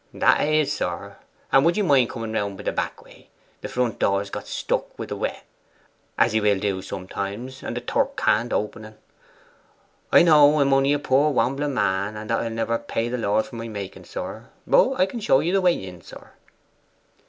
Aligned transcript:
'That 0.15 0.39
'a 0.41 0.61
is, 0.61 0.73
sir. 0.73 1.15
And 1.51 1.63
would 1.63 1.77
ye 1.77 1.83
mind 1.83 2.09
coming 2.09 2.31
round 2.31 2.57
by 2.57 2.63
the 2.63 2.71
back 2.71 3.03
way? 3.05 3.29
The 3.61 3.67
front 3.67 3.99
door 3.99 4.23
is 4.23 4.31
got 4.31 4.47
stuck 4.47 4.97
wi' 4.97 5.05
the 5.05 5.15
wet, 5.15 5.43
as 6.17 6.31
he 6.33 6.41
will 6.41 6.57
do 6.57 6.81
sometimes; 6.81 7.61
and 7.61 7.77
the 7.77 7.81
Turk 7.81 8.17
can't 8.17 8.51
open 8.51 8.83
en. 8.83 8.97
I 10.11 10.23
know 10.23 10.55
I 10.55 10.61
am 10.61 10.73
only 10.73 10.93
a 10.93 10.97
poor 10.97 11.31
wambling 11.31 11.75
man 11.75 12.15
that 12.15 12.43
'ill 12.43 12.49
never 12.49 12.79
pay 12.79 13.09
the 13.09 13.19
Lord 13.19 13.45
for 13.45 13.57
my 13.57 13.67
making, 13.67 14.05
sir; 14.05 14.49
but 14.65 14.95
I 14.99 15.05
can 15.05 15.19
show 15.19 15.39
the 15.39 15.61
way 15.61 15.75
in, 15.75 16.01
sir. 16.01 16.31